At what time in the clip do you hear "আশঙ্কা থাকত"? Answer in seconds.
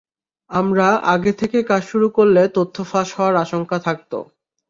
3.35-4.11